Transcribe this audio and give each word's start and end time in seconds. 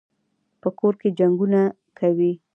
په 0.61 0.69
کور 0.79 0.93
کي 1.01 1.09
جنګونه 1.19 1.61
کوي. 1.99 2.31